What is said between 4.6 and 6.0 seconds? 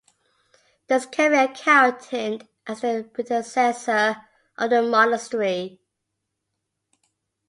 the monastery.